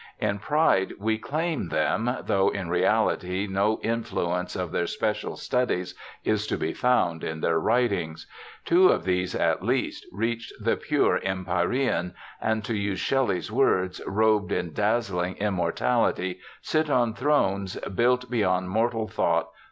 [0.19, 5.93] In pride we claim them, though in reality no influence of their special studies
[6.23, 8.25] is to be found in their writings.
[8.65, 14.51] Two of these, at least, reached the pure empyrean, and to use Shelley's words, robed
[14.51, 19.49] in dazzling immortality, sit on thrones built beyond mortal thought.